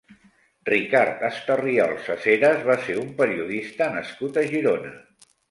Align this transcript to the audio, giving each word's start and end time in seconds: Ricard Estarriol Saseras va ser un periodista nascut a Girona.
Ricard 0.69 1.21
Estarriol 1.29 1.93
Saseras 2.07 2.65
va 2.71 2.79
ser 2.87 2.97
un 3.03 3.13
periodista 3.21 3.91
nascut 3.99 4.43
a 4.45 4.49
Girona. 4.55 4.97